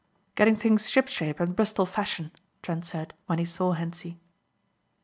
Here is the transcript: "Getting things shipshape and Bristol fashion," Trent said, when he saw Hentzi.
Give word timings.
"Getting 0.33 0.55
things 0.55 0.89
shipshape 0.89 1.39
and 1.39 1.55
Bristol 1.55 1.85
fashion," 1.85 2.31
Trent 2.63 2.85
said, 2.85 3.13
when 3.27 3.37
he 3.37 3.45
saw 3.45 3.73
Hentzi. 3.75 4.17